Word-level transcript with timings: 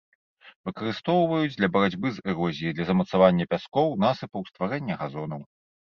Выкарыстоўваюць 0.69 1.57
для 1.59 1.69
барацьбы 1.77 2.07
з 2.17 2.25
эрозіяй, 2.35 2.75
для 2.81 2.85
замацавання 2.91 3.43
пяскоў, 3.55 3.97
насыпаў, 4.09 4.41
стварэння 4.53 4.93
газонаў. 5.05 5.51